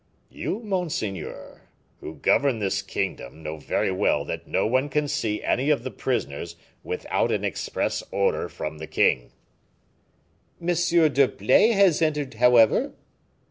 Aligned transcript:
"You, 0.31 0.61
monseigneur, 0.61 1.61
who 1.99 2.15
govern 2.15 2.57
this 2.57 2.81
kingdom, 2.81 3.43
know 3.43 3.57
very 3.57 3.91
well 3.91 4.25
that 4.25 4.47
no 4.47 4.65
one 4.65 4.89
can 4.89 5.07
see 5.07 5.43
any 5.43 5.69
of 5.69 5.83
the 5.83 5.91
prisoners 5.91 6.55
without 6.83 7.31
an 7.31 7.43
express 7.45 8.01
order 8.09 8.49
from 8.49 8.79
the 8.79 8.87
king." 8.87 9.31
"M. 10.59 10.69
d'Herblay 10.73 11.73
has 11.73 12.01
entered, 12.01 12.33
however." 12.33 12.95